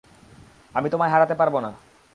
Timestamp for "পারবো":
1.35-1.57